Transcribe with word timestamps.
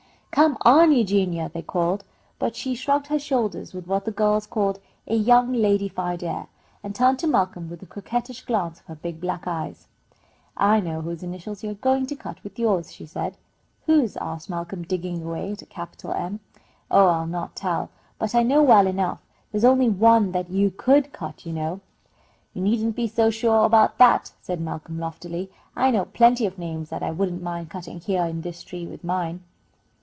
"Come 0.33 0.57
on, 0.61 0.93
Eugenia," 0.93 1.51
they 1.53 1.61
called, 1.61 2.05
but 2.39 2.55
she 2.55 2.73
shrugged 2.73 3.07
her 3.07 3.19
shoulders 3.19 3.73
with 3.73 3.85
what 3.85 4.05
the 4.05 4.11
girls 4.13 4.47
called 4.47 4.79
a 5.05 5.13
"young 5.13 5.53
ladified 5.53 6.23
air," 6.23 6.47
and 6.81 6.95
turned 6.95 7.19
to 7.19 7.27
Malcolm 7.27 7.69
with 7.69 7.83
a 7.83 7.85
coquettish 7.85 8.45
glance 8.45 8.79
of 8.79 8.85
her 8.85 8.95
big 8.95 9.19
black 9.19 9.45
eyes. 9.45 9.87
"I 10.55 10.79
know 10.79 11.01
whose 11.01 11.21
initials 11.21 11.63
you 11.65 11.71
are 11.71 11.85
going 11.85 12.05
to 12.07 12.15
cut 12.15 12.41
with 12.45 12.57
yours," 12.57 12.93
she 12.93 13.05
said. 13.05 13.35
"Whose?" 13.87 14.15
asked 14.17 14.49
Malcolm, 14.49 14.83
digging 14.83 15.21
away 15.21 15.51
at 15.51 15.61
a 15.63 15.65
capital 15.65 16.13
M. 16.13 16.39
"Oh, 16.89 17.07
I'll 17.09 17.27
not 17.27 17.53
tell, 17.53 17.89
but 18.17 18.33
I 18.33 18.41
know 18.41 18.63
well 18.63 18.87
enough. 18.87 19.19
There's 19.51 19.65
only 19.65 19.89
one 19.89 20.31
that 20.31 20.49
you 20.49 20.71
could 20.71 21.11
cut, 21.11 21.45
you 21.45 21.51
know." 21.51 21.81
"You 22.53 22.61
needn't 22.61 22.95
be 22.95 23.05
so 23.09 23.31
sure 23.31 23.65
about 23.65 23.97
that," 23.97 24.31
said 24.41 24.61
Malcolm, 24.61 24.97
loftily. 24.97 25.51
"I 25.75 25.91
know 25.91 26.05
plenty 26.05 26.45
of 26.45 26.57
names 26.57 26.89
that 26.89 27.03
I 27.03 27.11
wouldn't 27.11 27.43
mind 27.43 27.69
cutting 27.69 27.99
here 27.99 28.23
in 28.23 28.41
this 28.41 28.63
tree 28.63 28.87
with 28.87 29.03
mine." 29.03 29.43